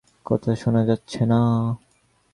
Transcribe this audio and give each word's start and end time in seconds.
কথা 0.25 0.51
শোনা 0.55 0.81
যাচ্ছে 0.85 1.21
না। 1.25 1.39